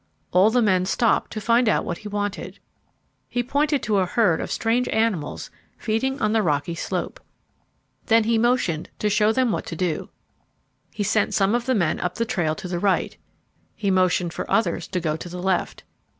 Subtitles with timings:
[0.31, 2.57] All the men stopped to find out what he wanted.
[3.29, 7.19] He pointed to a herd of strange animals feeding on the rocky slope.
[8.07, 10.09] Then he motioned to show them what to do.
[10.91, 13.15] He sent some of the men up the trail to the right.
[13.75, 15.83] He motioned for others to go to the left.